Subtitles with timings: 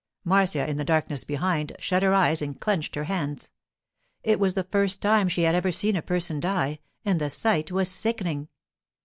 [0.23, 3.51] Marcia, in the darkness behind, shut her eyes and clenched her hands.
[4.23, 7.71] It was the first time she had ever seen a person die, and the sight
[7.71, 8.47] was sickening.